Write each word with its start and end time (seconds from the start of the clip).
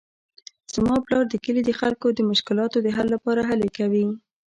زما 0.75 0.95
پلار 1.05 1.23
د 1.29 1.35
کلي 1.45 1.61
د 1.65 1.71
خلکو 1.79 2.07
د 2.13 2.19
مشکلاتو 2.31 2.77
د 2.81 2.87
حل 2.95 3.07
لپاره 3.15 3.41
هلې 3.49 3.69
کوي 3.77 4.05